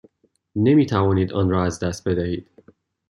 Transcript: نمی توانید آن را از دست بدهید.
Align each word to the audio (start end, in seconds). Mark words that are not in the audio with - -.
نمی 0.55 0.85
توانید 0.85 1.33
آن 1.33 1.49
را 1.49 1.63
از 1.63 1.79
دست 1.79 2.07
بدهید. 2.07 2.47